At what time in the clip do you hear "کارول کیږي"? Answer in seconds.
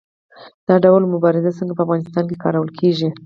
2.43-3.07